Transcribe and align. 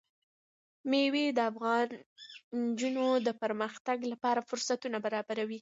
مېوې 0.89 1.25
د 1.37 1.39
افغان 1.51 1.87
نجونو 2.61 3.07
د 3.27 3.29
پرمختګ 3.43 3.97
لپاره 4.11 4.45
فرصتونه 4.49 4.97
برابروي. 5.05 5.49